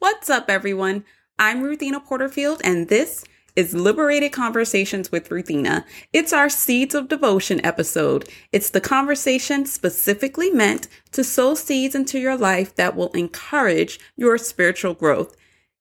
[0.00, 1.04] What's up, everyone?
[1.38, 3.22] I'm Ruthina Porterfield, and this
[3.54, 5.84] is Liberated Conversations with Ruthina.
[6.10, 8.26] It's our Seeds of Devotion episode.
[8.50, 14.38] It's the conversation specifically meant to sow seeds into your life that will encourage your
[14.38, 15.36] spiritual growth.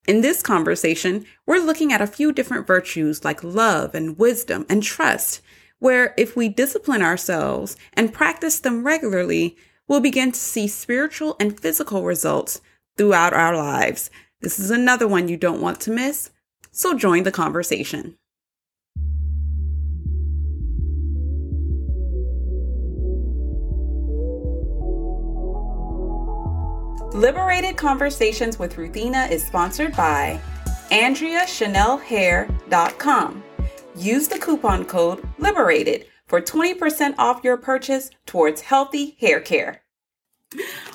[0.05, 4.83] In this conversation, we're looking at a few different virtues like love and wisdom and
[4.83, 5.39] trust,
[5.79, 9.55] where if we discipline ourselves and practice them regularly,
[9.87, 12.59] we'll begin to see spiritual and physical results
[12.99, 14.11] throughout our lives.
[14.41, 16.31] This is another one you don't want to miss,
[16.69, 18.17] so join the conversation.
[27.13, 30.41] Liberated Conversations with Ruthina is sponsored by
[30.91, 33.43] AndreaChanelHair.com.
[33.95, 39.83] Use the coupon code LIBERATED for 20% off your purchase towards healthy hair care.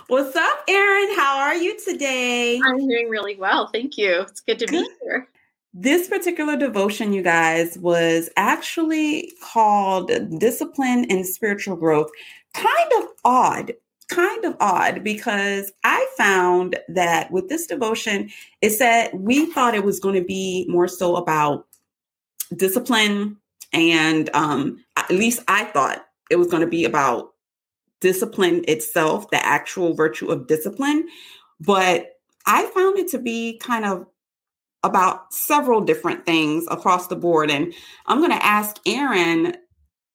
[0.09, 1.17] What's up, Erin?
[1.17, 2.61] How are you today?
[2.65, 3.69] I'm doing really well.
[3.69, 4.23] Thank you.
[4.23, 4.85] It's good to good.
[4.85, 5.29] be here.
[5.73, 12.11] This particular devotion, you guys, was actually called Discipline and Spiritual Growth.
[12.53, 13.73] Kind of odd,
[14.09, 19.85] kind of odd because I found that with this devotion, it said we thought it
[19.85, 21.67] was going to be more so about
[22.57, 23.37] discipline.
[23.73, 27.34] And um, at least I thought it was going to be about
[28.01, 31.09] discipline itself, the actual virtue of discipline.
[31.61, 32.11] But
[32.47, 34.07] I found it to be kind of
[34.83, 37.51] about several different things across the board.
[37.51, 37.73] And
[38.07, 39.57] I'm going to ask Erin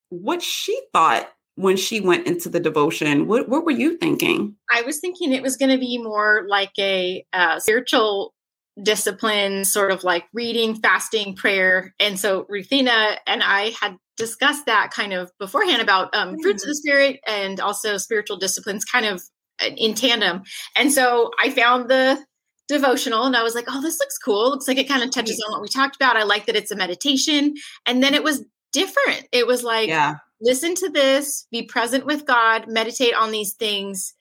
[0.10, 3.28] what she thought when she went into the devotion.
[3.28, 4.56] What, what were you thinking?
[4.72, 8.34] I was thinking it was going to be more like a uh, spiritual
[8.82, 11.94] discipline, sort of like reading, fasting, prayer.
[12.00, 16.42] And so Ruthina and I had discussed that kind of beforehand about um, mm-hmm.
[16.44, 19.24] fruits of the spirit and also spiritual disciplines kind of
[19.62, 20.44] uh, in tandem.
[20.76, 22.24] And so I found the
[22.68, 24.52] devotional and I was like, oh, this looks cool.
[24.52, 26.18] Looks like it kind of touches on what we talked about.
[26.18, 27.56] I like that it's a meditation.
[27.88, 29.28] And then it was different.
[29.32, 30.18] It was like, yeah.
[30.40, 34.14] listen to this, be present with God, meditate on these things.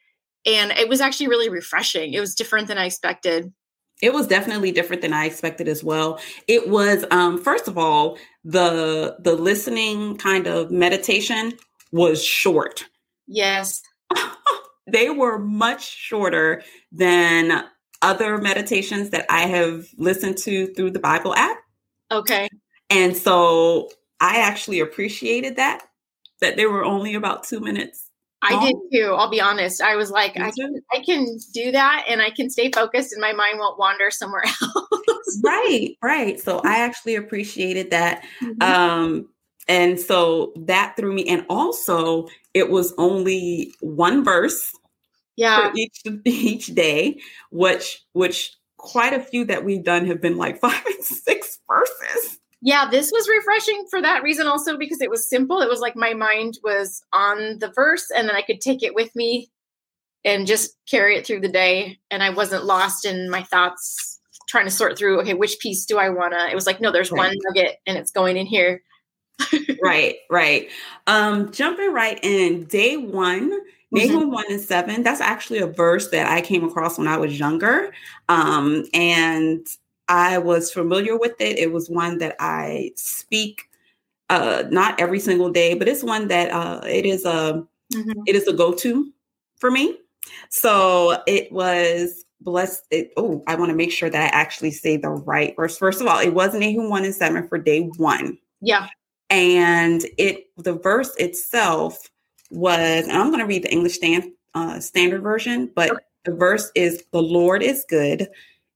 [0.47, 2.15] And it was actually really refreshing.
[2.15, 3.53] It was different than I expected.
[4.01, 6.21] It was definitely different than I expected as well.
[6.47, 8.17] It was um first of all,
[8.49, 11.53] the the listening kind of meditation
[11.93, 12.87] was short.
[13.27, 13.83] Yes.
[14.91, 17.65] they were much shorter than
[18.01, 21.59] other meditations that I have listened to through the Bible app.
[22.11, 22.49] Okay.
[22.89, 25.85] And so I actually appreciated that
[26.41, 28.08] that they were only about 2 minutes
[28.43, 29.15] I did too.
[29.17, 29.83] I'll be honest.
[29.83, 33.21] I was like, I can, I can do that, and I can stay focused, and
[33.21, 35.41] my mind won't wander somewhere else.
[35.45, 36.41] right, right.
[36.41, 38.63] So I actually appreciated that, mm-hmm.
[38.63, 39.29] um,
[39.67, 41.29] and so that threw me.
[41.29, 44.73] And also, it was only one verse,
[45.37, 50.61] yeah, each each day, which which quite a few that we've done have been like
[50.61, 55.29] five and six verses yeah, this was refreshing for that reason also because it was
[55.29, 55.61] simple.
[55.61, 58.95] It was like my mind was on the verse and then I could take it
[58.95, 59.51] with me
[60.25, 61.99] and just carry it through the day.
[62.11, 65.99] And I wasn't lost in my thoughts trying to sort through, okay, which piece do
[65.99, 66.51] I want to?
[66.51, 67.29] It was like, no, there's right.
[67.29, 68.83] one nugget and it's going in here.
[69.83, 70.69] right, right.
[71.07, 73.51] Um, jumping right in, day one,
[73.93, 74.31] Nahum mm-hmm.
[74.31, 77.93] 1 and 7, that's actually a verse that I came across when I was younger.
[78.29, 79.67] Um, and
[80.09, 81.59] I was familiar with it.
[81.59, 83.63] It was one that I speak
[84.31, 88.21] uh not every single day, but it's one that uh it is a mm-hmm.
[88.27, 89.13] it is a go-to
[89.57, 89.99] for me.
[90.51, 92.85] So it was blessed.
[92.91, 95.79] It, oh, I want to make sure that I actually say the right verse.
[95.79, 98.39] First of all, it was Nahum 1 and 7 for day one.
[98.61, 98.89] Yeah.
[99.31, 102.11] And it the verse itself
[102.51, 106.01] was, and I'm going to read the English stand, uh, standard version, but okay.
[106.25, 108.29] the verse is the Lord is good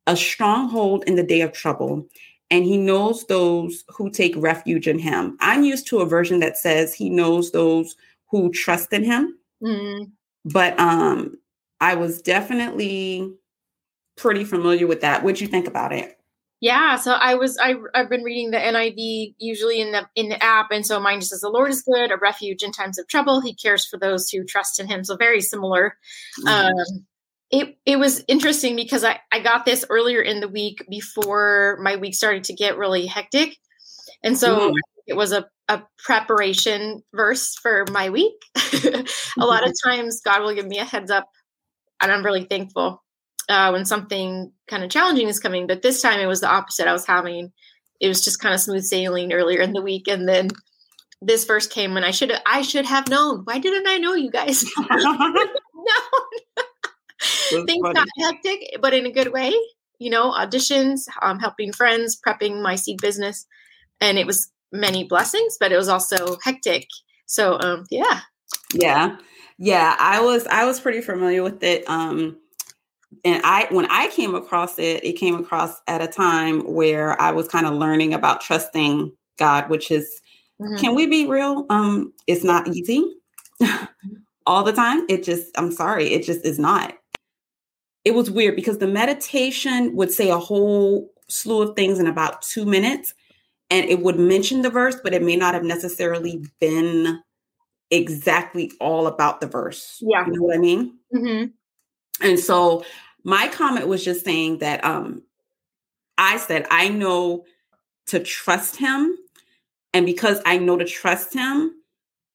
[0.07, 2.07] a stronghold in the day of trouble,
[2.51, 5.37] and he knows those who take refuge in him.
[5.41, 7.97] I'm used to a version that says he knows those
[8.31, 9.39] who trust in him.
[9.63, 10.11] Mm.
[10.45, 11.39] But um
[11.81, 13.35] I was definitely
[14.17, 15.23] pretty familiar with that.
[15.23, 16.19] What'd you think about it?
[16.61, 20.41] Yeah, so I was I I've been reading the NIV usually in the in the
[20.41, 23.09] app, and so mine just says the Lord is good, a refuge in times of
[23.09, 23.41] trouble.
[23.41, 25.03] He cares for those who trust in Him.
[25.03, 25.97] So very similar.
[26.39, 26.49] Mm-hmm.
[26.49, 27.07] Um,
[27.53, 31.97] it it was interesting because I, I got this earlier in the week before my
[31.97, 33.57] week started to get really hectic.
[34.25, 34.75] And so mm.
[35.07, 38.35] it was a, a preparation verse for my week.
[38.57, 39.05] a
[39.47, 41.29] lot of times God will give me a heads up
[42.01, 43.03] and I'm really thankful
[43.51, 45.67] uh, when something kind of challenging is coming.
[45.67, 46.89] But this time it was the opposite.
[46.89, 47.53] I was having
[48.01, 50.09] it was just kind of smooth sailing earlier in the week.
[50.09, 50.49] And then
[51.21, 53.43] this verse came when I should I should have known.
[53.45, 54.65] Why didn't I know you guys?
[54.91, 55.45] no.
[57.51, 57.95] Things funny.
[57.95, 59.55] got hectic, but in a good way.
[60.03, 63.47] you know, auditions, um, helping friends, prepping my seed business.
[64.01, 66.89] And it was many blessings, but it was also hectic.
[67.27, 68.21] So, um, yeah.
[68.75, 69.17] Yeah.
[69.59, 69.95] Yeah.
[70.01, 71.89] I was, I was pretty familiar with it.
[71.89, 72.37] Um,
[73.25, 77.31] and I, when I came across it, it came across at a time where I
[77.31, 80.21] was kind of learning about trusting God, which is,
[80.61, 80.79] mm-hmm.
[80.79, 81.65] can we be real?
[81.71, 83.05] Um, it's not easy
[84.47, 85.07] all the time.
[85.09, 86.95] It just, I'm sorry, it just is not
[88.05, 92.43] it was weird because the meditation would say a whole slew of things in about
[92.43, 93.15] two minutes
[93.71, 97.23] and it would mention the verse, but it may not have necessarily been
[97.91, 100.03] exactly all about the verse.
[100.05, 100.27] Yeah.
[100.27, 100.99] You know what I mean?
[101.15, 102.27] Mm-hmm.
[102.27, 102.85] And so
[103.25, 105.23] my comment was just saying that um,
[106.19, 107.45] I said, I know
[108.07, 109.17] to trust him.
[109.95, 111.73] And because I know to trust him,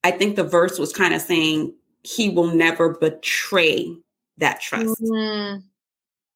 [0.04, 1.74] I think the verse was kind of saying
[2.04, 3.96] he will never betray
[4.38, 5.01] that trust.
[5.01, 5.60] Mm-hmm.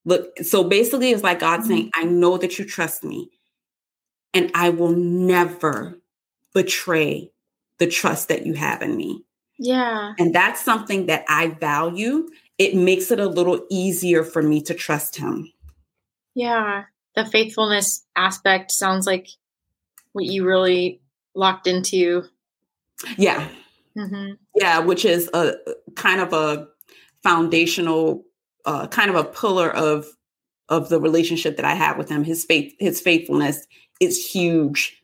[0.06, 1.70] Look, so basically, it's like God mm-hmm.
[1.70, 3.30] saying, I know that you trust me,
[4.34, 6.00] and I will never
[6.54, 7.32] betray
[7.78, 9.24] the trust that you have in me.
[9.58, 10.14] Yeah.
[10.18, 12.30] And that's something that I value.
[12.58, 15.52] It makes it a little easier for me to trust Him.
[16.34, 16.86] Yeah.
[17.16, 19.28] The faithfulness aspect sounds like
[20.14, 21.02] what you really
[21.36, 22.24] locked into.
[23.18, 23.48] Yeah.
[23.98, 24.34] Mm-hmm.
[24.56, 25.54] Yeah, which is a
[25.96, 26.68] kind of a
[27.24, 28.24] foundational
[28.66, 30.08] uh, kind of a pillar of
[30.70, 32.24] of the relationship that I have with him.
[32.24, 33.68] His faith, his faithfulness
[34.00, 35.02] is huge.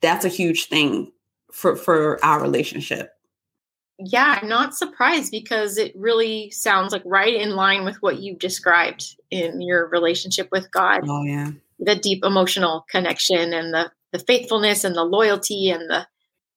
[0.00, 1.12] That's a huge thing
[1.52, 3.12] for for our relationship.
[3.98, 8.36] Yeah, I'm not surprised because it really sounds like right in line with what you
[8.36, 11.00] described in your relationship with God.
[11.08, 11.50] Oh yeah.
[11.80, 16.06] The deep emotional connection and the the faithfulness and the loyalty and the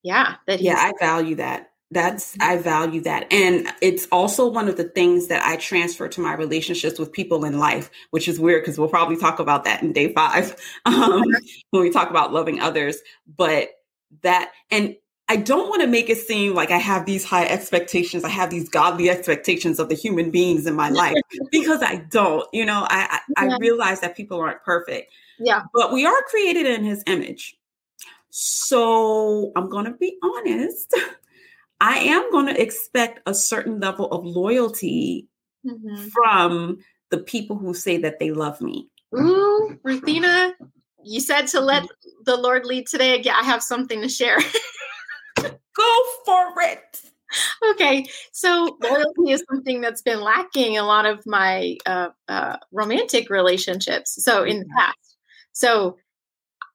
[0.04, 0.68] yeah, that he.
[0.68, 2.52] Yeah, I value that that's mm-hmm.
[2.52, 3.32] i value that.
[3.32, 7.46] And it's also one of the things that i transfer to my relationships with people
[7.46, 10.56] in life which is weird because we'll probably talk about that in day five
[10.86, 11.24] um,
[11.72, 13.00] when we talk about loving others.
[13.38, 13.70] But
[14.24, 14.96] that and
[15.30, 18.24] i don't want to make it seem like i have these high expectations.
[18.26, 21.16] I have these godly expectations of the human beings in my life
[21.52, 22.86] because i don't you know?
[22.90, 23.54] I i, yeah.
[23.54, 25.62] I realize that people aren't perfect yeah.
[25.74, 27.58] but we are created in his image.
[28.30, 30.94] So i'm going to be honest
[31.82, 35.28] I am going to expect a certain level of loyalty
[35.66, 36.10] mm-hmm.
[36.10, 36.78] from
[37.10, 38.88] the people who say that they love me.
[39.18, 40.54] Ooh, Ruthina,
[41.04, 41.84] you said to let
[42.24, 43.20] the Lord lead today.
[43.22, 44.38] Yeah, I have something to share.
[45.38, 47.02] Go for it.
[47.72, 52.58] Okay, so loyalty is something that's been lacking in a lot of my uh, uh,
[52.72, 54.24] romantic relationships.
[54.24, 55.18] So in the past,
[55.52, 55.98] so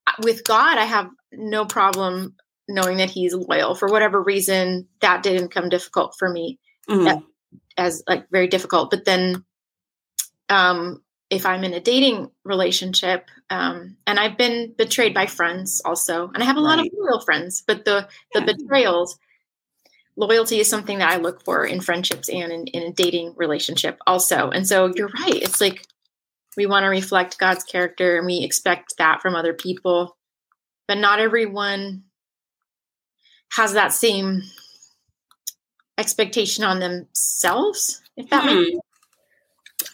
[0.09, 2.35] uh, with God, I have no problem
[2.69, 6.59] knowing that he's loyal for whatever reason that didn't come difficult for me
[6.89, 7.21] mm-hmm.
[7.77, 9.45] as like very difficult but then
[10.49, 16.31] um if i'm in a dating relationship um and i've been betrayed by friends also
[16.35, 16.77] and i have a right.
[16.77, 18.53] lot of loyal friends but the the yeah.
[18.53, 19.19] betrayals
[20.17, 23.99] loyalty is something that i look for in friendships and in, in a dating relationship
[24.07, 25.87] also and so you're right it's like
[26.57, 30.17] we want to reflect god's character and we expect that from other people
[30.89, 32.05] but not everyone
[33.53, 34.43] has that same
[35.99, 38.55] expectation on themselves if that hmm.
[38.55, 38.81] makes sense?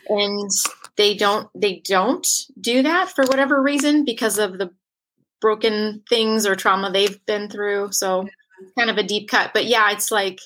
[0.08, 0.50] And
[0.96, 2.26] they don't they don't
[2.60, 4.70] do that for whatever reason because of the
[5.40, 7.92] broken things or trauma they've been through.
[7.92, 8.28] So
[8.78, 9.52] kind of a deep cut.
[9.52, 10.40] But yeah it's like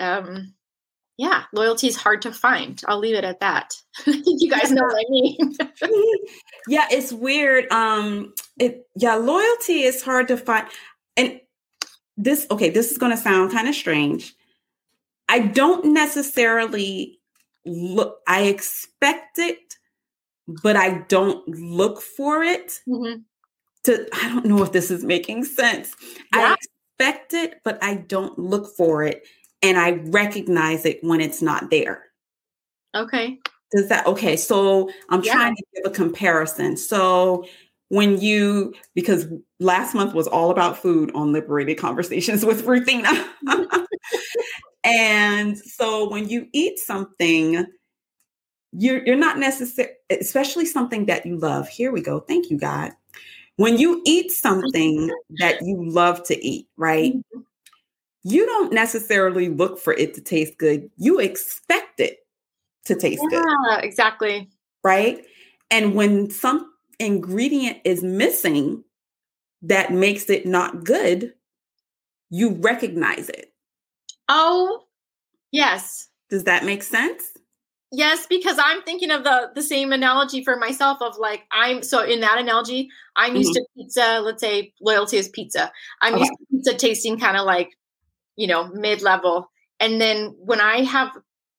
[0.00, 0.54] um
[1.16, 2.80] yeah loyalty is hard to find.
[2.86, 3.74] I'll leave it at that.
[4.06, 5.56] You guys know what i mean.
[6.68, 7.70] Yeah it's weird.
[7.70, 10.66] Um it yeah loyalty is hard to find
[12.16, 14.34] this okay this is going to sound kind of strange
[15.28, 17.18] i don't necessarily
[17.64, 19.76] look i expect it
[20.62, 23.20] but i don't look for it mm-hmm.
[23.82, 25.94] to i don't know if this is making sense
[26.34, 26.54] yeah.
[26.54, 26.56] i
[27.00, 29.26] expect it but i don't look for it
[29.62, 32.04] and i recognize it when it's not there
[32.94, 33.38] okay
[33.74, 35.32] does that okay so i'm yeah.
[35.32, 37.44] trying to give a comparison so
[37.88, 39.26] when you because
[39.60, 43.28] last month was all about food on liberated conversations with Ruthina.
[44.84, 47.66] and so when you eat something
[48.76, 51.68] you're you're not necessary especially something that you love.
[51.68, 52.20] Here we go.
[52.20, 52.92] Thank you God.
[53.56, 57.14] When you eat something that you love to eat, right?
[57.14, 57.40] Mm-hmm.
[58.24, 60.90] You don't necessarily look for it to taste good.
[60.96, 62.18] You expect it
[62.86, 63.44] to taste yeah, good.
[63.68, 64.48] Yeah, exactly.
[64.82, 65.24] Right?
[65.70, 68.84] And when some ingredient is missing
[69.62, 71.34] that makes it not good,
[72.30, 73.52] you recognize it.
[74.28, 74.84] Oh,
[75.52, 76.08] yes.
[76.30, 77.24] Does that make sense?
[77.92, 82.02] Yes, because I'm thinking of the the same analogy for myself of like I'm so
[82.02, 83.36] in that analogy, I'm mm-hmm.
[83.36, 85.70] used to pizza, let's say loyalty is pizza.
[86.00, 86.22] I'm okay.
[86.22, 87.70] used to pizza tasting kind of like,
[88.36, 89.48] you know, mid-level.
[89.78, 91.10] And then when I have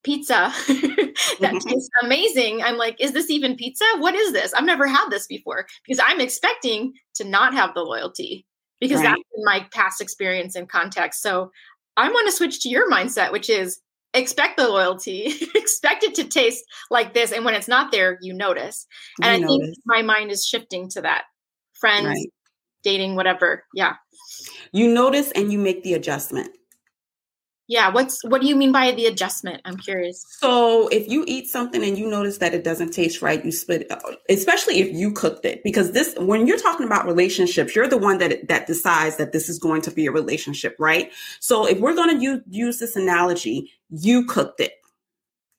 [0.05, 0.33] pizza
[0.67, 1.57] that mm-hmm.
[1.57, 3.83] tastes amazing, I'm like, is this even pizza?
[3.97, 4.53] What is this?
[4.53, 8.45] I've never had this before because I'm expecting to not have the loyalty
[8.79, 9.09] because right.
[9.09, 11.21] that's my past experience and context.
[11.21, 11.51] So
[11.97, 13.79] I want to switch to your mindset, which is
[14.13, 17.31] expect the loyalty, expect it to taste like this.
[17.31, 18.85] And when it's not there, you notice.
[19.21, 19.67] And you I notice.
[19.67, 21.23] think my mind is shifting to that.
[21.73, 22.33] Friends, right.
[22.83, 23.65] dating, whatever.
[23.73, 23.95] Yeah.
[24.71, 26.49] You notice and you make the adjustment.
[27.67, 29.61] Yeah, what's what do you mean by the adjustment?
[29.65, 30.23] I'm curious.
[30.39, 33.91] So, if you eat something and you notice that it doesn't taste right, you split
[34.29, 38.19] especially if you cooked it because this when you're talking about relationships, you're the one
[38.19, 41.11] that that decides that this is going to be a relationship, right?
[41.39, 44.73] So, if we're going to use, use this analogy, you cooked it.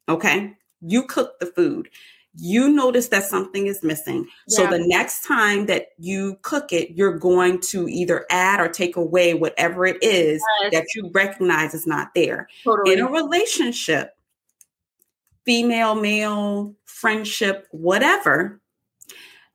[0.09, 0.55] Okay?
[0.81, 1.89] You cooked the food
[2.38, 4.28] you notice that something is missing.
[4.47, 4.57] Yeah.
[4.57, 8.97] So the next time that you cook it, you're going to either add or take
[8.97, 10.73] away whatever it is yes.
[10.73, 12.49] that you recognize is not there.
[12.64, 12.93] Totally.
[12.93, 14.16] In a relationship,
[15.45, 18.61] female, male, friendship, whatever,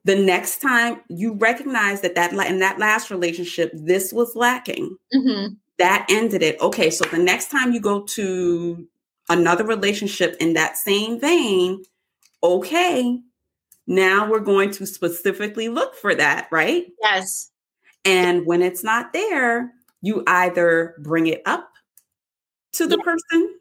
[0.04, 5.54] the next time you recognize that that in that last relationship this was lacking, mm-hmm.
[5.78, 6.60] that ended it.
[6.60, 8.88] Okay, so the next time you go to
[9.30, 11.84] another relationship in that same vein,
[12.44, 13.20] okay,
[13.88, 16.86] now we're going to specifically look for that, right?
[17.02, 17.52] Yes.
[18.06, 19.72] And when it's not there,
[20.02, 21.70] you either bring it up
[22.74, 23.60] to the person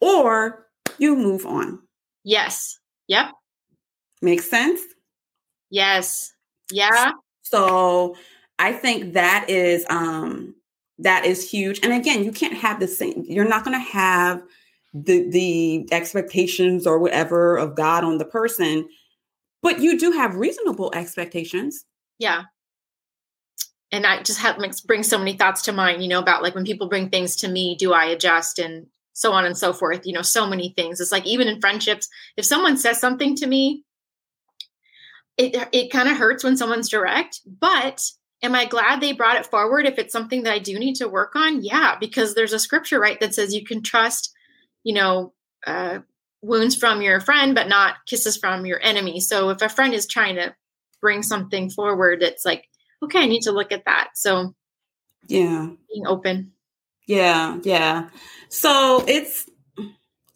[0.00, 0.66] or
[0.98, 1.80] you move on.
[2.24, 2.78] Yes.
[3.08, 3.32] Yep.
[4.22, 4.80] Makes sense?
[5.70, 6.32] Yes.
[6.70, 7.12] Yeah.
[7.42, 8.16] So
[8.58, 10.54] I think that is um
[10.98, 11.80] that is huge.
[11.82, 14.42] And again, you can't have the same, you're not going to have
[14.94, 18.88] the the expectations or whatever of God on the person,
[19.60, 21.84] but you do have reasonable expectations.
[22.18, 22.44] Yeah.
[23.90, 26.54] And I just have makes bring so many thoughts to mind, you know, about like
[26.54, 30.02] when people bring things to me, do I adjust and so on and so forth,
[30.04, 31.00] you know, so many things.
[31.00, 33.84] It's like even in friendships, if someone says something to me,
[35.36, 38.02] it it kind of hurts when someone's direct, but
[38.42, 41.08] am I glad they brought it forward if it's something that I do need to
[41.08, 41.64] work on?
[41.64, 44.32] Yeah, because there's a scripture right that says you can trust
[44.84, 45.32] you know,
[45.66, 45.98] uh,
[46.42, 49.18] wounds from your friend, but not kisses from your enemy.
[49.18, 50.54] So if a friend is trying to
[51.00, 52.68] bring something forward, it's like,
[53.02, 54.10] okay, I need to look at that.
[54.14, 54.54] So,
[55.26, 56.52] yeah, being open.
[57.06, 58.08] Yeah, yeah.
[58.48, 59.48] So it's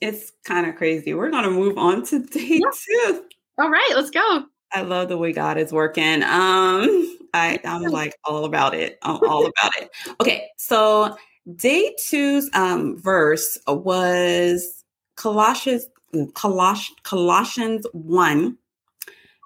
[0.01, 1.15] it's kind of crazy.
[1.15, 3.07] We're gonna move on to day yeah.
[3.07, 3.25] two.
[3.59, 4.45] All right, let's go.
[4.73, 6.23] I love the way God is working.
[6.23, 8.99] Um, I I'm like all about it.
[9.03, 9.91] I'm all about it.
[10.21, 11.17] Okay, so
[11.57, 14.85] Day two's um, verse was
[15.17, 18.59] Colossians, Coloss- Colossians 1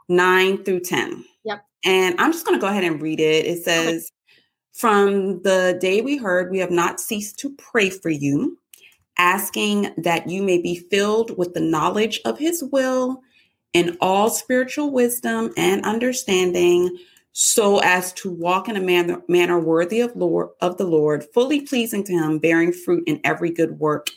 [0.09, 1.25] 9 through 10.
[1.45, 1.65] Yep.
[1.85, 3.47] And I'm just going to go ahead and read it.
[3.47, 4.07] It says, okay.
[4.73, 8.59] From the day we heard, we have not ceased to pray for you,
[9.19, 13.21] asking that you may be filled with the knowledge of his will
[13.75, 16.97] in all spiritual wisdom and understanding
[17.33, 21.63] so as to walk in a manner, manner worthy of Lord of the Lord, fully
[21.63, 24.09] pleasing to him, bearing fruit in every good work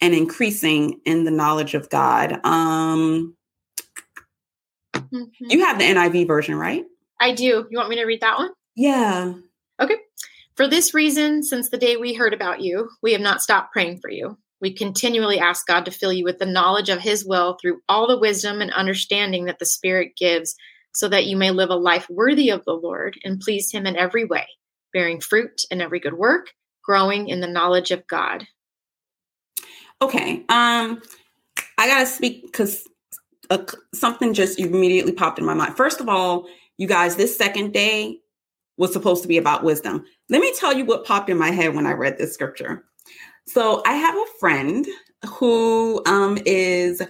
[0.00, 2.40] and increasing in the knowledge of God.
[2.44, 3.36] Um
[4.94, 5.24] mm-hmm.
[5.40, 6.84] you have the NIV version, right?
[7.20, 7.66] I do.
[7.70, 8.50] You want me to read that one?
[8.74, 9.34] Yeah.
[9.80, 9.96] Okay.
[10.56, 13.98] For this reason, since the day we heard about you, we have not stopped praying
[14.00, 14.38] for you.
[14.60, 18.06] We continually ask God to fill you with the knowledge of his will through all
[18.06, 20.54] the wisdom and understanding that the Spirit gives
[20.94, 23.96] so that you may live a life worthy of the Lord and please Him in
[23.96, 24.46] every way,
[24.92, 26.50] bearing fruit in every good work,
[26.82, 28.46] growing in the knowledge of God.
[30.00, 30.44] Okay.
[30.48, 31.02] Um,
[31.78, 32.86] I gotta speak because
[33.50, 35.76] uh, something just immediately popped in my mind.
[35.76, 36.46] First of all,
[36.78, 38.18] you guys, this second day
[38.76, 40.04] was supposed to be about wisdom.
[40.28, 42.84] Let me tell you what popped in my head when I read this scripture.
[43.46, 44.86] So I have a friend
[45.26, 47.02] who um, is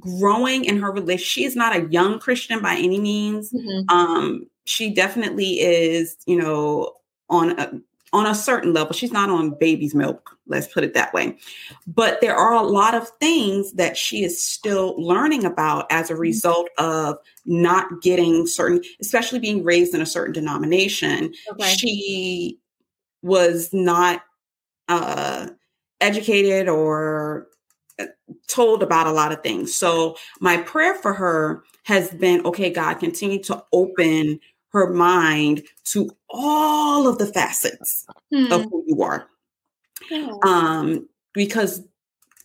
[0.00, 1.26] growing in her relationship.
[1.26, 3.52] She is not a young Christian by any means.
[3.52, 3.88] Mm-hmm.
[3.88, 6.92] Um, she definitely is, you know,
[7.28, 7.80] on a
[8.12, 8.92] on a certain level.
[8.92, 11.36] She's not on baby's milk, let's put it that way.
[11.86, 16.12] But there are a lot of things that she is still learning about as a
[16.12, 16.22] mm-hmm.
[16.22, 21.32] result of not getting certain, especially being raised in a certain denomination.
[21.52, 21.74] Okay.
[21.74, 22.58] She
[23.22, 24.22] was not
[24.88, 25.48] uh,
[26.00, 27.48] educated or
[28.48, 29.74] told about a lot of things.
[29.74, 36.10] So my prayer for her has been, okay, God, continue to open her mind to
[36.28, 38.52] all of the facets hmm.
[38.52, 39.26] of who you are.
[40.10, 40.30] Yeah.
[40.44, 41.82] Um, because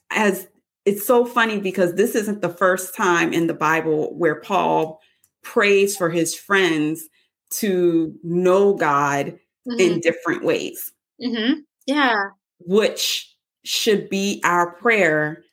[0.09, 0.47] as
[0.85, 4.99] it's so funny because this isn't the first time in the Bible where Paul
[5.43, 7.07] prays for his friends
[7.51, 9.79] to know God mm-hmm.
[9.79, 10.91] in different ways.
[11.21, 11.59] Mm-hmm.
[11.85, 12.29] Yeah.
[12.59, 13.30] Which
[13.63, 15.43] should be our prayer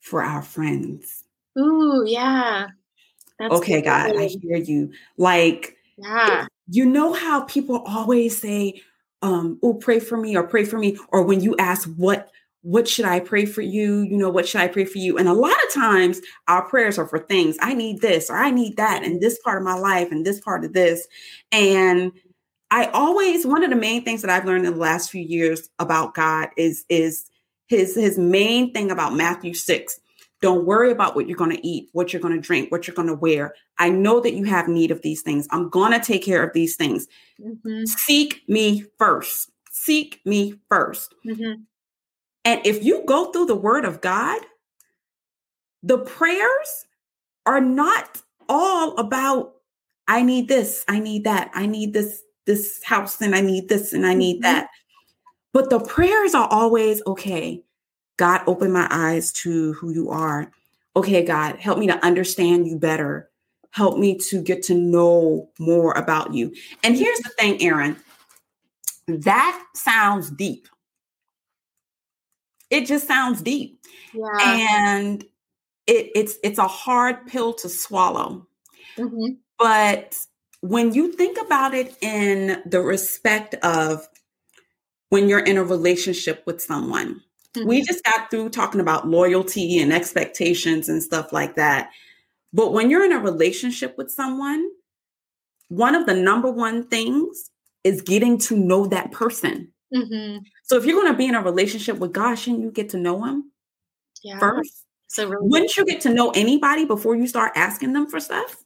[0.00, 1.24] for our friends.
[1.58, 2.66] Ooh, yeah.
[3.38, 3.84] That's okay, good.
[3.84, 4.92] God, I hear you.
[5.16, 6.46] Like, yeah.
[6.68, 8.82] You know how people always say,
[9.22, 10.98] um, oh, pray for me or pray for me.
[11.08, 12.30] Or when you ask what
[12.64, 14.00] what should I pray for you?
[14.00, 15.18] You know, what should I pray for you?
[15.18, 17.58] And a lot of times our prayers are for things.
[17.60, 20.40] I need this or I need that in this part of my life and this
[20.40, 21.06] part of this.
[21.52, 22.10] And
[22.70, 25.68] I always one of the main things that I've learned in the last few years
[25.78, 27.26] about God is is
[27.66, 30.00] his his main thing about Matthew 6
[30.44, 32.94] don't worry about what you're going to eat, what you're going to drink, what you're
[32.94, 33.54] going to wear.
[33.78, 35.48] I know that you have need of these things.
[35.50, 37.08] I'm going to take care of these things.
[37.40, 37.86] Mm-hmm.
[37.86, 39.50] Seek me first.
[39.70, 41.62] Seek me 1st mm-hmm.
[42.44, 44.40] And if you go through the word of God,
[45.82, 46.86] the prayers
[47.46, 49.54] are not all about
[50.06, 53.94] I need this, I need that, I need this this house and I need this
[53.94, 54.42] and I need mm-hmm.
[54.42, 54.68] that.
[55.54, 57.64] But the prayers are always okay.
[58.18, 60.52] God, open my eyes to who you are.
[60.94, 63.30] Okay, God, help me to understand you better.
[63.70, 66.54] Help me to get to know more about you.
[66.84, 67.96] And here's the thing, Erin
[69.06, 70.68] that sounds deep.
[72.70, 73.80] It just sounds deep.
[74.12, 74.26] Yeah.
[74.40, 75.22] And
[75.86, 78.46] it, it's it's a hard pill to swallow.
[78.96, 79.34] Mm-hmm.
[79.58, 80.16] But
[80.60, 84.08] when you think about it in the respect of
[85.14, 87.22] when you're in a relationship with someone,
[87.56, 87.68] Mm-hmm.
[87.68, 91.90] We just got through talking about loyalty and expectations and stuff like that.
[92.52, 94.68] But when you're in a relationship with someone,
[95.68, 97.50] one of the number one things
[97.84, 99.72] is getting to know that person.
[99.94, 100.38] Mm-hmm.
[100.64, 102.98] So if you're going to be in a relationship with God, shouldn't you get to
[102.98, 103.52] know him
[104.22, 104.38] yeah.
[104.38, 104.84] first?
[105.08, 108.56] So really wouldn't you get to know anybody before you start asking them for stuff?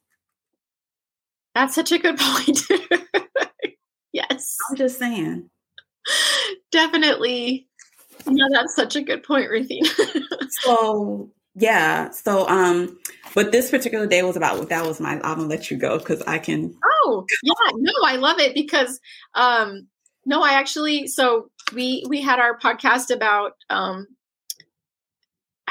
[1.54, 2.60] That's such a good point.
[4.12, 4.56] yes.
[4.70, 5.50] I'm just saying.
[6.72, 7.68] Definitely
[8.26, 9.82] yeah, that's such a good point, Ruthie.
[10.50, 12.98] so yeah, so um,
[13.34, 15.14] but this particular day was about that was my.
[15.14, 16.74] I'm gonna let you go because I can.
[16.84, 19.00] Oh yeah, no, I love it because
[19.34, 19.88] um,
[20.24, 24.06] no, I actually so we we had our podcast about um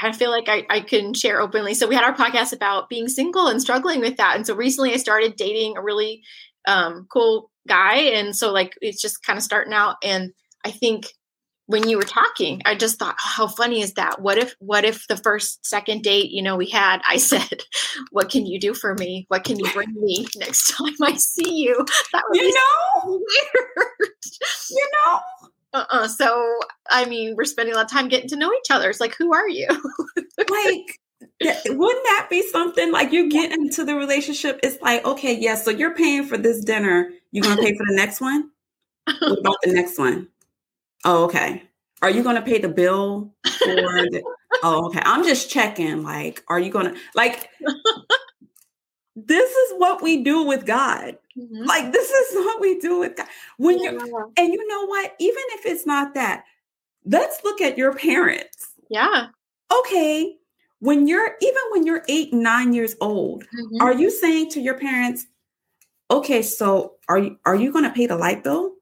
[0.00, 1.74] I feel like I, I can share openly.
[1.74, 4.36] So we had our podcast about being single and struggling with that.
[4.36, 6.22] And so recently I started dating a really
[6.68, 7.96] um, cool guy.
[7.96, 9.96] And so like it's just kind of starting out.
[10.02, 10.32] And
[10.64, 11.06] I think
[11.66, 14.22] when you were talking i just thought oh, how funny is that?
[14.22, 17.62] What if what if the first second date you know we had i said
[18.10, 19.26] what can you do for me?
[19.28, 21.76] What can you bring me next time i see you
[22.12, 24.12] that would you know so weird.
[24.70, 25.20] You know?
[25.74, 26.58] Uh-uh so
[26.90, 28.88] i mean we're spending a lot of time getting to know each other.
[28.90, 29.68] It's like who are you?
[30.38, 31.00] Like
[31.66, 35.54] wouldn't that be something like you get into the relationship it's like okay yes yeah,
[35.56, 38.50] so you're paying for this dinner you're gonna pay for the next one
[39.04, 40.28] what about the next one
[41.04, 41.62] Oh, okay.
[42.02, 44.22] Are you going to pay the bill for the,
[44.62, 45.00] Oh, okay.
[45.04, 46.02] I'm just checking.
[46.02, 47.48] Like, are you going to like
[49.16, 51.18] this is what we do with God.
[51.36, 51.64] Mm-hmm.
[51.64, 53.26] Like this is what we do with God.
[53.56, 53.92] When yeah.
[53.92, 55.14] you and you know what?
[55.18, 56.44] Even if it's not that,
[57.04, 58.72] let's look at your parents.
[58.88, 59.28] Yeah.
[59.72, 60.36] Okay.
[60.80, 63.82] When you're even when you're eight, nine years old, mm-hmm.
[63.82, 65.26] are you saying to your parents,
[66.10, 68.74] okay, so are you are you gonna pay the light bill?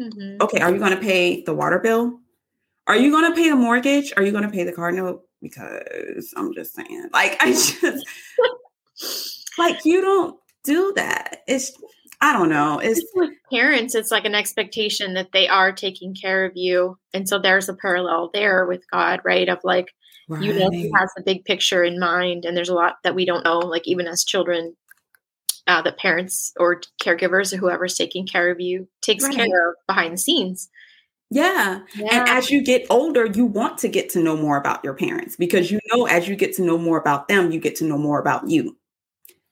[0.00, 0.42] Mm-hmm.
[0.42, 2.18] Okay, are you going to pay the water bill?
[2.86, 4.12] Are you going to pay the mortgage?
[4.16, 5.22] Are you going to pay the car note?
[5.40, 7.82] Because I'm just saying, like, I just
[9.58, 11.42] like you don't do that.
[11.48, 11.72] It's
[12.20, 12.78] I don't know.
[12.78, 16.96] It's with parents, it's like an expectation that they are taking care of you.
[17.12, 19.48] And so there's a parallel there with God, right?
[19.48, 19.88] Of like,
[20.28, 20.42] right.
[20.42, 22.44] you know, He has the big picture in mind.
[22.44, 24.76] And there's a lot that we don't know, like, even as children,
[25.66, 29.34] uh, that parents or caregivers or whoever's taking care of you takes right.
[29.34, 30.68] care of behind the scenes.
[31.30, 31.80] Yeah.
[31.94, 32.20] yeah.
[32.20, 35.36] And as you get older, you want to get to know more about your parents
[35.36, 37.96] because you know, as you get to know more about them, you get to know
[37.96, 38.76] more about you.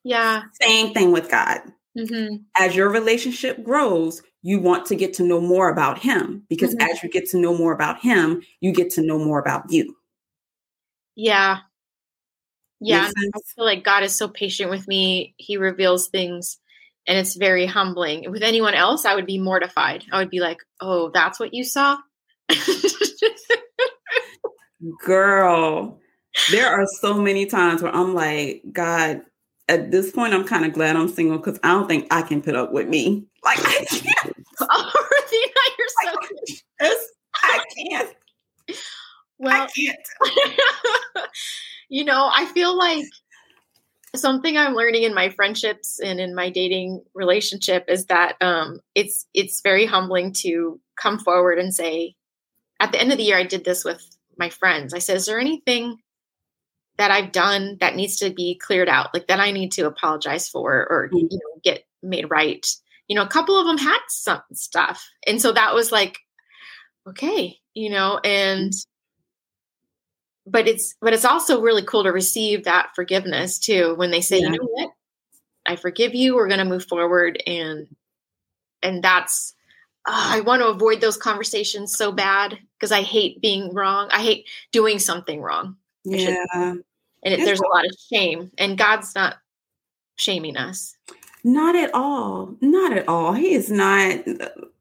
[0.04, 0.42] Yeah.
[0.60, 1.60] Same thing with God.
[1.98, 2.36] Mm-hmm.
[2.56, 6.90] As your relationship grows, you want to get to know more about Him because mm-hmm.
[6.90, 9.96] as you get to know more about Him, you get to know more about you.
[11.16, 11.58] Yeah.
[12.82, 15.34] Yeah, I feel like God is so patient with me.
[15.36, 16.58] He reveals things
[17.06, 18.30] and it's very humbling.
[18.30, 20.04] With anyone else, I would be mortified.
[20.12, 21.98] I would be like, "Oh, that's what you saw?"
[25.04, 26.00] Girl,
[26.50, 29.22] there are so many times where I'm like, God,
[29.68, 32.40] at this point, I'm kind of glad I'm single because I don't think I can
[32.42, 33.26] put up with me.
[33.44, 34.36] Like, I can't.
[34.60, 34.92] oh,
[35.32, 36.14] you're so
[36.80, 36.96] I,
[37.42, 38.14] I can't.
[39.40, 41.26] Well, I can't.
[41.88, 43.06] you know, I feel like
[44.14, 49.26] something I'm learning in my friendships and in my dating relationship is that um, it's
[49.32, 52.16] it's very humbling to come forward and say,
[52.80, 54.02] at the end of the year, I did this with
[54.36, 54.92] my friends.
[54.92, 55.96] I said, "Is there anything
[56.98, 60.50] that I've done that needs to be cleared out, like that I need to apologize
[60.50, 61.16] for or mm-hmm.
[61.30, 62.66] you know get made right?"
[63.08, 66.18] You know, a couple of them had some stuff, and so that was like,
[67.08, 68.72] okay, you know, and
[70.50, 74.38] but it's but it's also really cool to receive that forgiveness too when they say
[74.38, 74.46] yeah.
[74.46, 74.90] you know what?
[75.66, 76.34] I forgive you.
[76.34, 77.42] We're going to move forward.
[77.46, 77.86] And
[78.82, 79.54] and that's
[80.06, 84.08] oh, i want to avoid those conversations so bad because i hate being wrong.
[84.10, 85.76] I hate doing something wrong.
[86.04, 86.44] Yeah.
[87.22, 89.36] And it, there's a lot of shame and god's not
[90.16, 90.96] shaming us.
[91.42, 92.54] Not at all.
[92.60, 93.32] Not at all.
[93.32, 94.20] He is not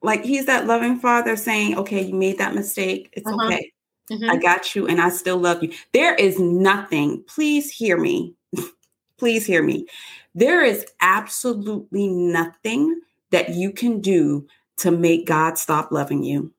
[0.01, 3.09] like he's that loving father saying okay you made that mistake.
[3.13, 3.47] It's uh-huh.
[3.47, 3.71] okay
[4.11, 4.29] Mm-hmm.
[4.29, 5.71] I got you and I still love you.
[5.93, 8.33] There is nothing, please hear me.
[9.17, 9.87] please hear me.
[10.35, 16.51] There is absolutely nothing that you can do to make God stop loving you.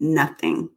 [0.00, 0.70] Nothing.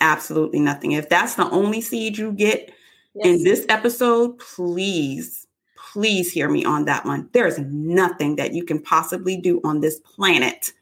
[0.00, 0.92] Absolutely nothing.
[0.92, 2.72] If that's the only seed you get
[3.14, 3.26] yes.
[3.26, 7.28] in this episode, please, please hear me on that one.
[7.32, 10.72] There is nothing that you can possibly do on this planet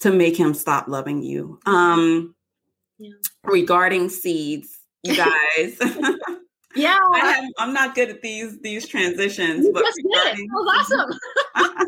[0.00, 1.58] to make him stop loving you.
[1.66, 2.34] Um,
[2.98, 3.10] yeah.
[3.44, 5.78] regarding seeds, you guys.
[6.76, 10.90] yeah, I am not good at these these transitions, you but regarding, was
[11.54, 11.78] awesome.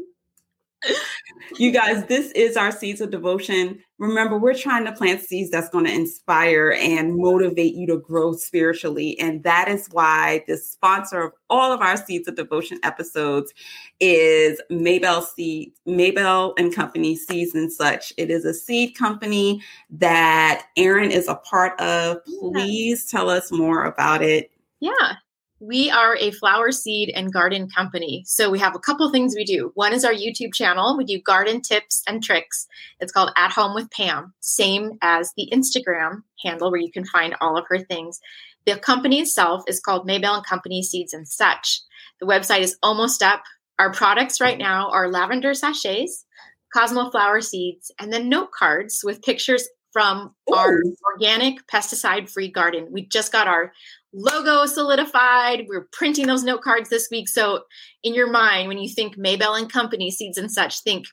[1.58, 3.78] you guys, this is our seeds of devotion.
[3.98, 8.34] Remember, we're trying to plant seeds that's going to inspire and motivate you to grow
[8.34, 9.18] spiritually.
[9.18, 13.52] And that is why the sponsor of all of our seeds of devotion episodes
[14.00, 18.12] is Maybelle Seed, Maybelle and Company Seeds and Such.
[18.16, 22.18] It is a seed company that Erin is a part of.
[22.24, 23.18] Please yeah.
[23.18, 24.50] tell us more about it.
[24.80, 25.16] Yeah.
[25.58, 28.24] We are a flower seed and garden company.
[28.26, 29.72] So we have a couple things we do.
[29.74, 30.98] One is our YouTube channel.
[30.98, 32.66] We do garden tips and tricks.
[33.00, 37.34] It's called At Home with Pam, same as the Instagram handle where you can find
[37.40, 38.20] all of her things.
[38.66, 41.80] The company itself is called Maybelle and Company Seeds and Such.
[42.20, 43.42] The website is almost up.
[43.78, 46.26] Our products right now are lavender sachets,
[46.74, 50.54] Cosmo flower seeds, and then note cards with pictures from Ooh.
[50.54, 50.82] our
[51.14, 52.88] organic pesticide free garden.
[52.90, 53.72] We just got our
[54.16, 55.66] logo solidified.
[55.68, 57.28] We're printing those note cards this week.
[57.28, 57.64] So,
[58.02, 61.06] in your mind, when you think Maybelle and Company seeds and such, think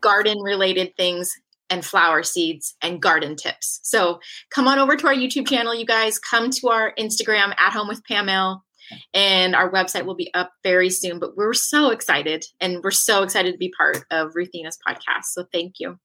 [0.00, 1.32] garden related things
[1.70, 3.80] and flower seeds and garden tips.
[3.82, 6.18] So, come on over to our YouTube channel, you guys.
[6.18, 8.60] Come to our Instagram at home with Pamel.
[9.12, 11.18] And our website will be up very soon.
[11.18, 15.24] But we're so excited and we're so excited to be part of Ruthina's podcast.
[15.32, 15.98] So thank you.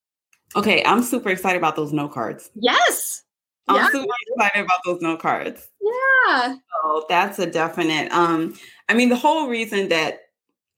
[0.55, 2.51] Okay, I'm super excited about those note cards.
[2.55, 3.23] Yes.
[3.67, 5.67] I'm super excited about those note cards.
[5.83, 6.55] Yeah.
[6.83, 8.11] Oh, that's a definite.
[8.11, 8.55] Um,
[8.87, 10.19] I mean, the whole reason that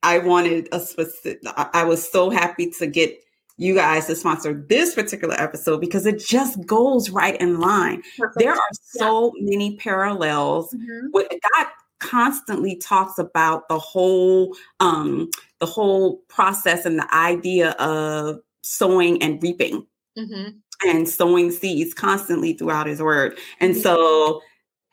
[0.02, 3.20] I wanted a specific, I was so happy to get
[3.58, 8.02] you guys to sponsor this particular episode because it just goes right in line.
[8.18, 8.40] Perfect.
[8.40, 9.46] There are so yeah.
[9.50, 11.08] many parallels mm-hmm.
[11.14, 11.68] with God
[12.00, 19.42] constantly talks about the whole um the whole process and the idea of sowing and
[19.42, 19.86] reaping.
[20.18, 23.38] Mm-hmm and sowing seeds constantly throughout his word.
[23.60, 23.82] And mm-hmm.
[23.82, 24.42] so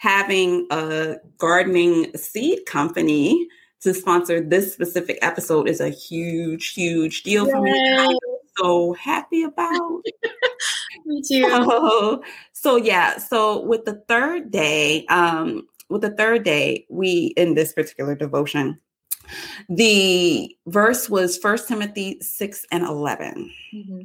[0.02, 3.46] having a gardening seed company
[3.80, 7.52] to sponsor this specific episode is a huge, huge deal Yay.
[7.52, 7.94] for me.
[7.96, 8.16] I'm
[8.58, 10.02] so happy about.
[11.06, 11.44] me too.
[11.52, 17.54] So, so yeah, so with the third day, um, with the third day, we in
[17.54, 18.80] this particular devotion,
[19.68, 23.52] the verse was First Timothy 6 and 11.
[23.72, 24.00] Mm-hmm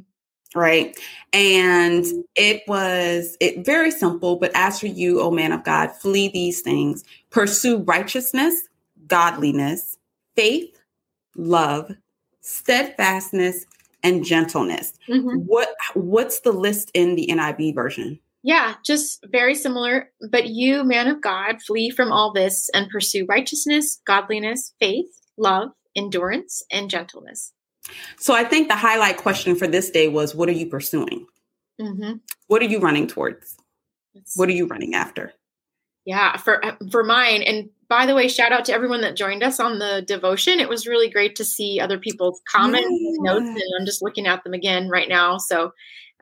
[0.54, 0.98] right?
[1.32, 6.28] And it was it very simple but as for you o man of god flee
[6.28, 7.04] these things.
[7.30, 8.68] Pursue righteousness
[9.06, 9.96] godliness
[10.36, 10.78] faith
[11.36, 11.90] love
[12.40, 13.66] steadfastness
[14.02, 14.92] and gentleness.
[15.08, 15.38] Mm-hmm.
[15.46, 18.18] what what's the list in the NIV version?
[18.42, 23.26] Yeah just very similar but you man of god flee from all this and pursue
[23.28, 25.06] righteousness godliness faith
[25.36, 27.52] love endurance and gentleness
[28.18, 31.26] so I think the highlight question for this day was what are you pursuing?
[31.80, 32.14] Mm-hmm.
[32.46, 33.56] What are you running towards?
[34.36, 35.32] what are you running after?
[36.04, 37.42] Yeah, for for mine.
[37.42, 40.60] And by the way, shout out to everyone that joined us on the devotion.
[40.60, 43.16] It was really great to see other people's comments yeah.
[43.20, 45.38] notes, and I'm just looking at them again right now.
[45.38, 45.72] So,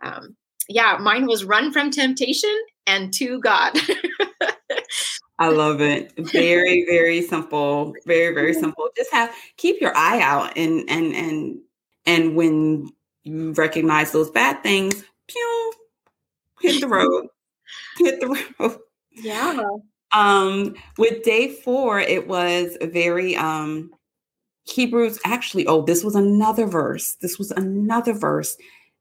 [0.03, 0.37] um,
[0.69, 2.55] yeah, mine was run from temptation
[2.87, 3.79] and to God.
[5.39, 6.13] I love it.
[6.17, 7.93] Very, very simple.
[8.07, 8.89] Very, very simple.
[8.97, 11.59] Just have keep your eye out and and and
[12.07, 12.89] and when
[13.23, 15.73] you recognize those bad things, pew,
[16.61, 17.27] hit the road.
[17.99, 18.79] hit the road.
[19.13, 19.63] Yeah.
[20.13, 23.91] um, with day four, it was very um
[24.65, 27.17] Hebrews actually, oh, this was another verse.
[27.21, 28.57] This was another verse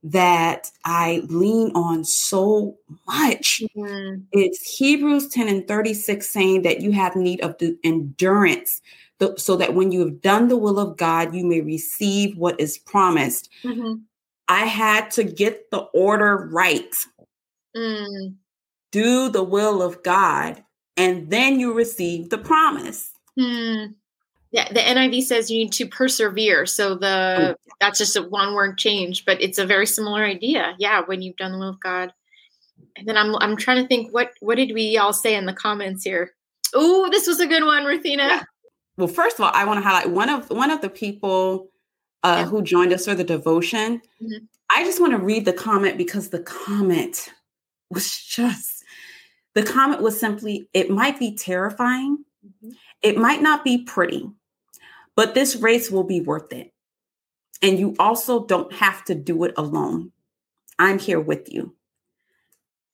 [0.05, 3.63] that I lean on so much.
[3.75, 4.21] Mm-hmm.
[4.33, 8.81] It's Hebrews 10 and 36 saying that you have need of the endurance
[9.37, 12.77] so that when you have done the will of God, you may receive what is
[12.77, 13.49] promised.
[13.63, 13.95] Mm-hmm.
[14.47, 16.93] I had to get the order right.
[17.75, 18.35] Mm.
[18.91, 20.63] Do the will of God,
[20.95, 23.11] and then you receive the promise.
[23.39, 23.95] Mm.
[24.55, 26.65] Yeah, the NIV says you need to persevere.
[26.65, 30.75] So the oh, that's just a one word change, but it's a very similar idea.
[30.79, 32.13] Yeah, when you've done the will of God.
[32.95, 35.51] And then I'm I'm trying to think what what did we all say in the
[35.51, 36.31] comments here?
[36.73, 38.29] Oh, this was a good one, Ruthina.
[38.29, 38.43] Yeah.
[38.95, 41.67] Well, first of all, I want to highlight one of one of the people
[42.23, 42.45] uh, yeah.
[42.45, 44.01] who joined us for the devotion.
[44.23, 44.45] Mm-hmm.
[44.69, 47.29] I just want to read the comment because the comment
[47.89, 48.85] was just
[49.53, 52.69] the comment was simply it might be terrifying, mm-hmm.
[53.01, 54.29] it might not be pretty,
[55.15, 56.73] but this race will be worth it.
[57.61, 60.11] And you also don't have to do it alone.
[60.77, 61.75] I'm here with you.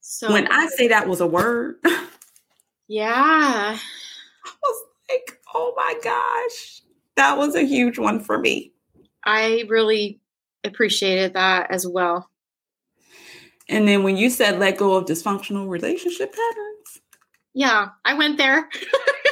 [0.01, 1.75] So when I say that was a word,
[2.88, 3.79] yeah, I
[4.63, 6.81] was like, oh my gosh,
[7.15, 8.73] that was a huge one for me.
[9.23, 10.19] I really
[10.63, 12.29] appreciated that as well.
[13.69, 17.01] And then when you said let go of dysfunctional relationship patterns,
[17.53, 18.69] yeah, I went there.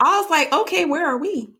[0.00, 1.50] I was like, okay, where are we?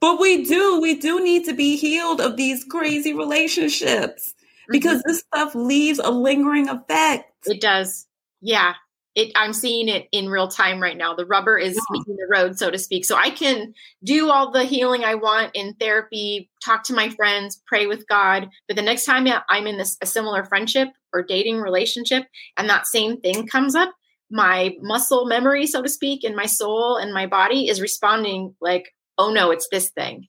[0.00, 4.34] but we do, we do need to be healed of these crazy relationships
[4.68, 5.10] because mm-hmm.
[5.10, 7.32] this stuff leaves a lingering effect.
[7.46, 8.06] It does.
[8.40, 8.74] Yeah
[9.14, 11.80] it i'm seeing it in real time right now the rubber is yeah.
[11.90, 13.72] meeting the road so to speak so i can
[14.04, 18.48] do all the healing i want in therapy talk to my friends pray with god
[18.68, 22.24] but the next time i'm in this a similar friendship or dating relationship
[22.56, 23.92] and that same thing comes up
[24.32, 28.94] my muscle memory so to speak and my soul and my body is responding like
[29.18, 30.26] oh no it's this thing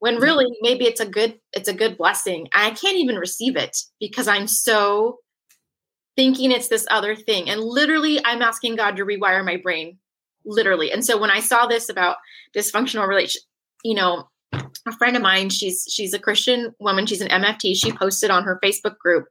[0.00, 0.24] when mm-hmm.
[0.24, 4.26] really maybe it's a good it's a good blessing i can't even receive it because
[4.26, 5.18] i'm so
[6.16, 7.48] thinking it's this other thing.
[7.48, 9.98] And literally, I'm asking God to rewire my brain,
[10.44, 10.90] literally.
[10.90, 12.16] And so when I saw this about
[12.56, 13.42] dysfunctional relation,
[13.84, 17.76] you know, a friend of mine, she's she's a Christian woman, she's an MFT.
[17.76, 19.26] She posted on her Facebook group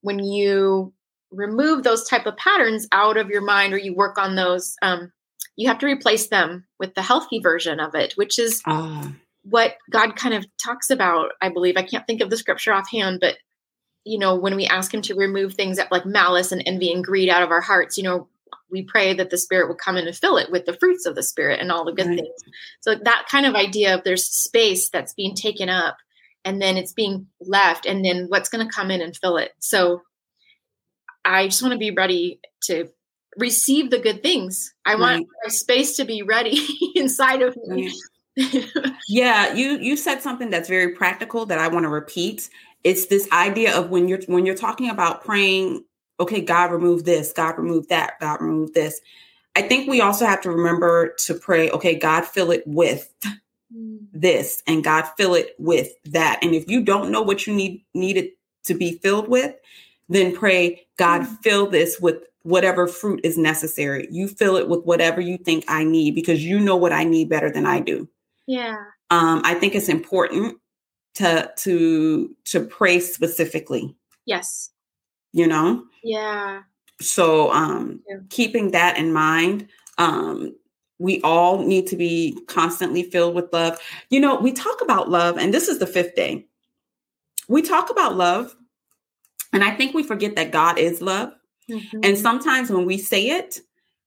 [0.00, 0.92] when you
[1.32, 5.12] remove those type of patterns out of your mind or you work on those, um,
[5.56, 8.62] you have to replace them with the healthy version of it, which is.
[8.66, 9.08] Uh.
[9.44, 11.76] What God kind of talks about, I believe.
[11.76, 13.38] I can't think of the scripture offhand, but
[14.04, 17.28] you know, when we ask Him to remove things like malice and envy and greed
[17.28, 18.28] out of our hearts, you know,
[18.70, 21.14] we pray that the Spirit will come in and fill it with the fruits of
[21.14, 22.18] the Spirit and all the good right.
[22.18, 22.42] things.
[22.80, 25.96] So that kind of idea of there's space that's being taken up
[26.44, 29.52] and then it's being left, and then what's going to come in and fill it.
[29.60, 30.02] So
[31.24, 32.88] I just want to be ready to
[33.38, 34.74] receive the good things.
[34.84, 35.00] I right.
[35.00, 36.58] want my space to be ready
[36.94, 37.92] inside of me.
[38.36, 38.66] Right.
[39.08, 42.48] yeah, you you said something that's very practical that I want to repeat
[42.84, 45.84] it's this idea of when you're when you're talking about praying
[46.20, 49.00] okay god remove this god remove that god remove this
[49.56, 53.12] i think we also have to remember to pray okay god fill it with
[53.74, 53.98] mm.
[54.12, 57.82] this and god fill it with that and if you don't know what you need
[57.94, 58.30] needed
[58.64, 59.54] to be filled with
[60.08, 61.38] then pray god mm.
[61.42, 64.08] fill this with whatever fruit is necessary.
[64.10, 67.28] You fill it with whatever you think i need because you know what i need
[67.28, 68.08] better than i do.
[68.46, 68.76] Yeah.
[69.10, 70.58] Um, i think it's important
[71.14, 73.94] to to to pray specifically.
[74.26, 74.70] Yes.
[75.32, 75.84] You know?
[76.02, 76.62] Yeah.
[77.00, 78.16] So um yeah.
[78.30, 80.54] keeping that in mind um
[80.98, 83.78] we all need to be constantly filled with love.
[84.10, 86.46] You know we talk about love and this is the fifth day.
[87.48, 88.56] We talk about love
[89.52, 91.32] and i think we forget that god is love
[91.70, 92.00] mm-hmm.
[92.02, 93.60] and sometimes when we say it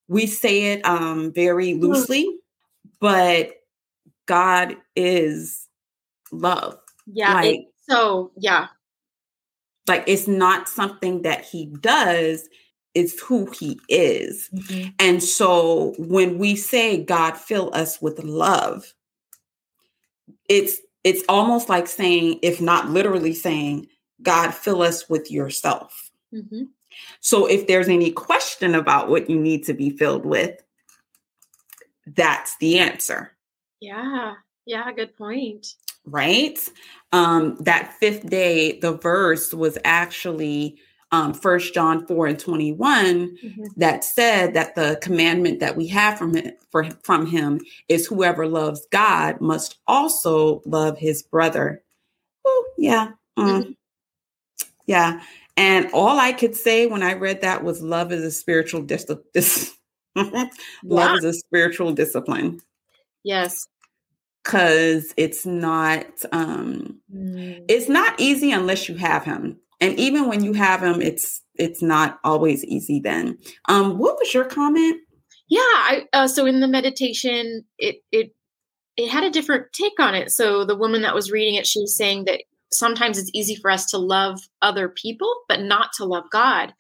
[0.08, 2.28] we say it um very loosely
[3.00, 3.52] but
[4.28, 5.68] god is
[6.32, 6.78] love
[7.08, 7.34] yeah.
[7.34, 8.68] Like, so, yeah.
[9.88, 12.50] Like it's not something that he does,
[12.96, 14.50] it's who he is.
[14.54, 14.90] Mm-hmm.
[15.00, 18.94] And so when we say, God, fill us with love,
[20.50, 23.86] it's it's almost like saying, if not literally saying,
[24.22, 26.12] God, fill us with yourself.
[26.34, 26.64] Mm-hmm.
[27.20, 30.62] So if there's any question about what you need to be filled with,
[32.08, 33.32] that's the answer.
[33.82, 34.36] Yeah.
[34.66, 34.92] Yeah.
[34.94, 35.76] Good point
[36.06, 36.58] right?
[37.12, 40.78] Um, that fifth day, the verse was actually
[41.12, 43.64] um, First John 4 and 21 mm-hmm.
[43.78, 48.48] that said that the commandment that we have from him, for, from him is whoever
[48.48, 51.84] loves God must also love his brother.
[52.46, 53.12] Oh, yeah.
[53.38, 53.48] Mm.
[53.48, 53.72] Mm-hmm.
[54.86, 55.22] Yeah.
[55.58, 59.10] And all I could say when I read that was love is a spiritual dis-
[59.34, 59.74] dis-
[60.16, 60.50] love
[60.84, 61.16] yeah.
[61.16, 62.62] is a spiritual discipline.
[63.24, 63.68] Yes.
[64.44, 67.66] Cause it's not um mm.
[67.68, 69.60] it's not easy unless you have him.
[69.82, 73.38] And even when you have him, it's it's not always easy then.
[73.68, 75.02] Um, what was your comment?
[75.50, 78.36] Yeah, I uh, so in the meditation, it it
[78.98, 80.32] it had a different take on it.
[80.32, 82.44] So the woman that was reading it, she was saying that
[82.78, 86.74] sometimes it's easy for us to love other people, but not to love God.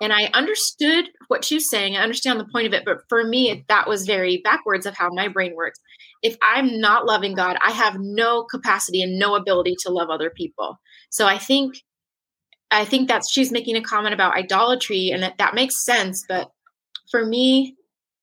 [0.00, 1.96] And I understood what she was saying.
[1.96, 5.10] I understand the point of it, but for me, that was very backwards of how
[5.12, 5.78] my brain works.
[6.22, 10.30] If I'm not loving God, I have no capacity and no ability to love other
[10.30, 10.80] people.
[11.10, 11.76] So I think,
[12.70, 16.24] I think that's she's making a comment about idolatry, and that that makes sense.
[16.28, 16.50] But
[17.10, 17.76] for me,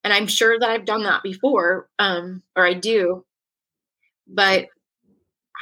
[0.04, 3.26] and I'm sure that I've done that before, um, or I do,
[4.28, 4.68] but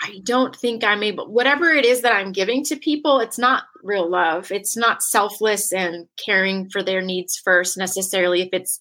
[0.02, 3.64] I don't think I'm able, whatever it is that I'm giving to people, it's not
[3.84, 4.52] real love.
[4.52, 8.42] It's not selfless and caring for their needs first necessarily.
[8.42, 8.80] If it's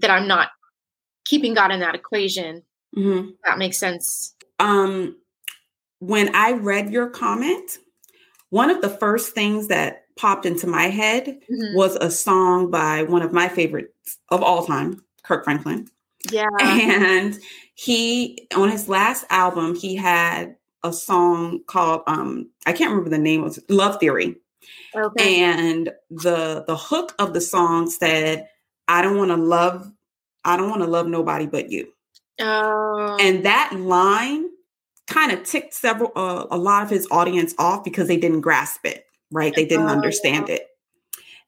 [0.00, 0.48] that I'm not
[1.24, 2.62] keeping God in that equation,
[2.96, 3.30] mm-hmm.
[3.44, 4.34] that makes sense.
[4.58, 5.16] Um,
[5.98, 7.78] when I read your comment,
[8.50, 11.76] one of the first things that popped into my head mm-hmm.
[11.76, 15.88] was a song by one of my favorites of all time, Kirk Franklin.
[16.30, 16.48] Yeah.
[16.60, 17.38] And
[17.74, 23.18] he on his last album, he had a song called um I can't remember the
[23.18, 24.36] name of it, Love Theory.
[24.94, 25.42] Okay.
[25.42, 28.48] And the the hook of the song said,
[28.88, 29.90] I don't want to love
[30.44, 31.92] I don't want to love nobody but you.
[32.40, 33.16] Oh.
[33.20, 34.48] And that line
[35.06, 38.80] kind of ticked several uh, a lot of his audience off because they didn't grasp
[38.84, 39.54] it, right?
[39.54, 40.56] They didn't oh, understand yeah.
[40.56, 40.68] it.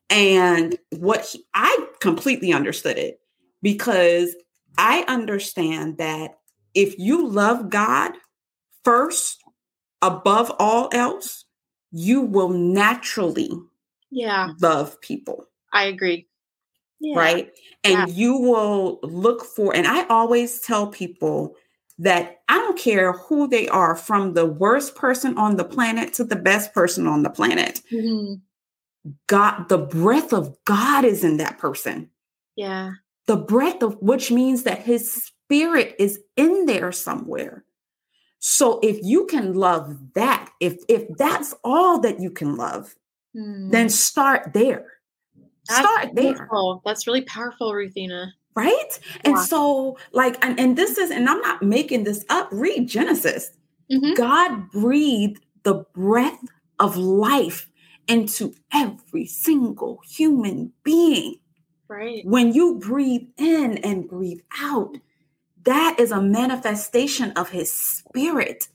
[0.08, 3.20] And what he, I completely understood it
[3.62, 4.34] because
[4.78, 6.38] I understand that
[6.74, 8.12] if you love God
[8.84, 9.42] first
[10.02, 11.44] above all else,
[11.90, 13.50] you will naturally
[14.10, 15.46] yeah love people.
[15.72, 16.28] I agree.
[17.00, 17.18] Yeah.
[17.18, 17.52] Right?
[17.84, 18.14] And yeah.
[18.14, 21.54] you will look for and I always tell people
[21.98, 26.24] that I don't care who they are from the worst person on the planet to
[26.24, 27.80] the best person on the planet.
[27.92, 28.34] Mm-hmm.
[29.26, 32.10] God, the breath of God is in that person.
[32.54, 32.92] Yeah
[33.26, 37.64] the breath of which means that his spirit is in there somewhere.
[38.38, 42.94] So if you can love that, if if that's all that you can love,
[43.34, 43.70] hmm.
[43.70, 44.86] then start there.
[45.68, 46.82] That's start beautiful.
[46.84, 46.92] there.
[46.92, 48.30] That's really powerful, Ruthina.
[48.54, 49.00] Right?
[49.16, 49.30] Yeah.
[49.30, 53.50] And so, like, and, and this is, and I'm not making this up, read Genesis.
[53.92, 54.14] Mm-hmm.
[54.14, 56.38] God breathed the breath
[56.78, 57.68] of life
[58.08, 61.36] into every single human being.
[61.88, 62.24] Right.
[62.24, 64.96] When you breathe in and breathe out,
[65.64, 68.68] that is a manifestation of his spirit.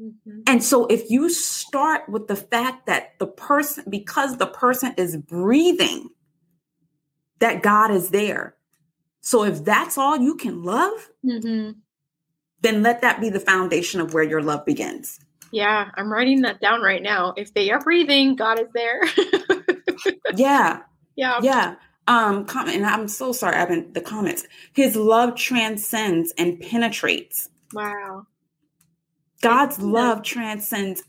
[0.00, 0.40] Mm-hmm.
[0.46, 5.16] And so if you start with the fact that the person, because the person is
[5.16, 6.08] breathing,
[7.38, 8.56] that God is there.
[9.20, 11.78] So if that's all you can love, mm-hmm.
[12.60, 15.20] then let that be the foundation of where your love begins.
[15.52, 17.34] Yeah, I'm writing that down right now.
[17.36, 19.02] If they are breathing, God is there.
[20.34, 20.80] yeah.
[21.14, 21.40] Yeah.
[21.42, 21.74] Yeah
[22.08, 24.44] um comment and i'm so sorry i've been the comments.
[24.74, 27.48] His love transcends and penetrates.
[27.72, 28.26] Wow.
[29.40, 31.02] God's love transcends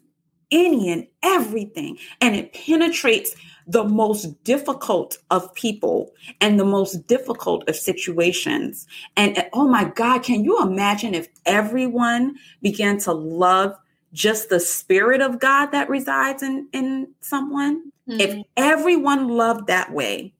[0.51, 7.67] any and everything and it penetrates the most difficult of people and the most difficult
[7.69, 8.85] of situations.
[9.15, 13.75] And oh my god can you imagine if everyone began to love
[14.11, 17.91] just the spirit of god that resides in in someone?
[18.09, 18.19] Mm-hmm.
[18.19, 20.33] if everyone loved that way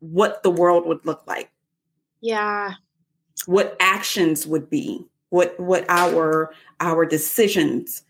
[0.00, 1.50] what the world would look like.
[2.20, 2.74] Yeah.
[3.46, 8.02] What actions would be, what what our our decisions,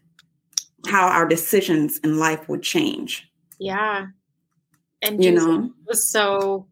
[0.87, 3.29] how our decisions in life would change.
[3.59, 4.07] Yeah.
[5.03, 6.67] And you know was so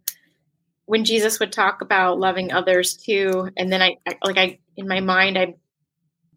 [0.86, 4.88] when Jesus would talk about loving others too, and then I, I like I in
[4.88, 5.54] my mind I'm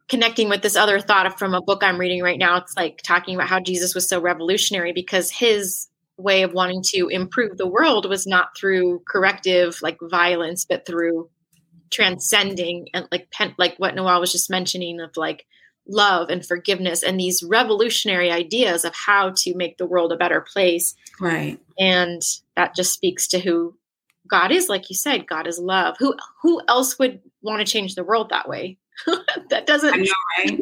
[0.07, 2.57] connecting with this other thought from a book I'm reading right now.
[2.57, 5.87] It's like talking about how Jesus was so revolutionary because his
[6.21, 11.29] way of wanting to improve the world was not through corrective like violence but through
[11.91, 15.45] transcending and like pen, like what Noel was just mentioning of like
[15.87, 20.41] love and forgiveness and these revolutionary ideas of how to make the world a better
[20.41, 20.95] place.
[21.19, 21.59] Right.
[21.77, 22.21] And
[22.55, 23.75] that just speaks to who
[24.27, 25.95] God is like you said God is love.
[25.99, 28.77] Who who else would want to change the world that way?
[29.49, 30.59] That doesn't I know right?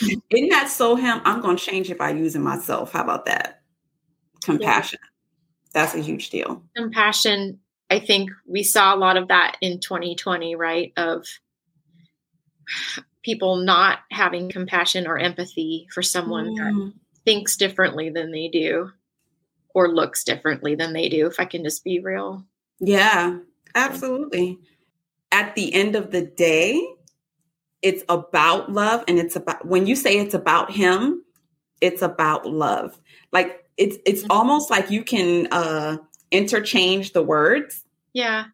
[0.30, 1.20] Isn't that so him?
[1.24, 2.92] I'm going to change it by using myself.
[2.92, 3.57] How about that
[4.50, 4.98] compassion.
[5.02, 5.08] Yeah.
[5.72, 6.62] That's a huge deal.
[6.76, 7.58] Compassion.
[7.90, 10.92] I think we saw a lot of that in 2020, right?
[10.96, 11.26] Of
[13.22, 16.56] people not having compassion or empathy for someone mm.
[16.56, 16.92] that
[17.24, 18.90] thinks differently than they do.
[19.74, 22.44] or looks differently than they do if I can just be real.
[22.80, 23.38] Yeah,
[23.74, 24.58] absolutely.
[25.30, 26.84] At the end of the day,
[27.82, 31.22] it's about love and it's about when you say it's about him,
[31.80, 32.98] it's about love.
[33.30, 34.32] Like it's it's mm-hmm.
[34.32, 35.96] almost like you can uh
[36.30, 37.84] interchange the words.
[38.12, 38.46] Yeah.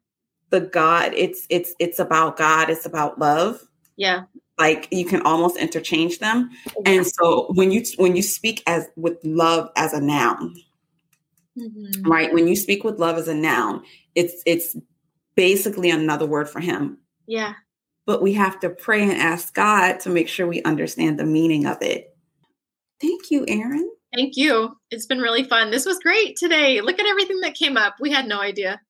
[0.51, 3.61] The God, it's it's it's about God, it's about love.
[3.97, 4.25] Yeah.
[4.59, 6.51] Like you can almost interchange them.
[6.87, 10.55] And so when you when you speak as with love as a noun,
[11.59, 12.09] mm-hmm.
[12.09, 12.33] right?
[12.33, 13.83] When you speak with love as a noun,
[14.15, 14.77] it's it's
[15.35, 16.99] basically another word for him.
[17.27, 17.55] Yeah.
[18.07, 21.67] But we have to pray and ask God to make sure we understand the meaning
[21.67, 22.15] of it.
[23.01, 23.91] Thank you, Erin.
[24.15, 24.77] Thank you.
[24.91, 25.71] It's been really fun.
[25.71, 26.81] This was great today.
[26.81, 27.97] Look at everything that came up.
[28.01, 28.81] We had no idea.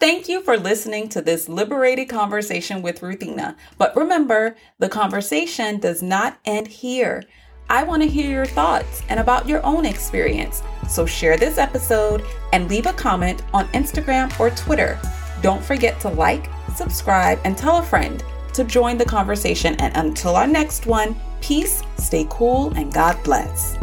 [0.00, 3.56] Thank you for listening to this liberated conversation with Ruthina.
[3.78, 7.22] But remember, the conversation does not end here.
[7.70, 10.62] I want to hear your thoughts and about your own experience.
[10.88, 15.00] So share this episode and leave a comment on Instagram or Twitter.
[15.40, 18.22] Don't forget to like, subscribe, and tell a friend
[18.54, 19.74] to join the conversation.
[19.76, 23.78] And until our next one, peace, stay cool, and God bless.